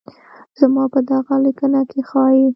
[0.59, 2.45] زما په دغه ليکنه کې ښايي